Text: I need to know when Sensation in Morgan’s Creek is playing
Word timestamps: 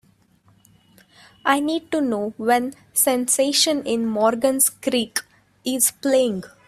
I 1.45 1.59
need 1.59 1.91
to 1.91 2.01
know 2.01 2.33
when 2.37 2.73
Sensation 2.91 3.85
in 3.85 4.07
Morgan’s 4.07 4.67
Creek 4.71 5.19
is 5.63 5.91
playing 5.91 6.41